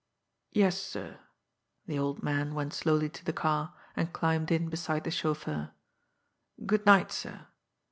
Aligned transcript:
"Yes, 0.51 0.81
sir." 0.81 1.19
The 1.85 1.99
old 1.99 2.23
man 2.23 2.55
went 2.55 2.73
slowly 2.73 3.07
to 3.09 3.23
the 3.23 3.31
car, 3.33 3.75
and 3.95 4.11
climbed 4.11 4.49
in 4.49 4.67
beside 4.67 5.03
the 5.03 5.11
chauffeur. 5.11 5.73
"Good 6.65 6.87
night, 6.87 7.11
sir!" 7.11 7.45